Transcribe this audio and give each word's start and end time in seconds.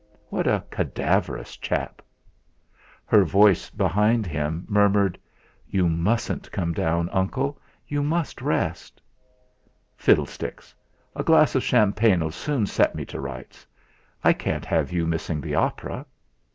What 0.29 0.47
a 0.47 0.63
cadaverous 0.71 1.55
chap! 1.57 2.01
Her 3.05 3.23
voice, 3.23 3.69
behind 3.69 4.25
him, 4.25 4.65
murmured: 4.67 5.19
"You 5.67 5.87
mustn't 5.87 6.51
come 6.51 6.73
down, 6.73 7.07
Uncle; 7.09 7.59
you 7.87 8.01
must 8.01 8.41
rest." 8.41 8.99
"Fiddlesticks! 9.95 10.73
A 11.15 11.21
glass 11.23 11.53
of 11.53 11.61
champagne'll 11.61 12.31
soon 12.31 12.65
set 12.65 12.95
me 12.95 13.05
to 13.05 13.19
rights. 13.21 13.67
I 14.23 14.33
can't 14.33 14.65
have 14.65 14.91
you 14.91 15.05
missing 15.05 15.39
the 15.39 15.53
opera." 15.53 16.07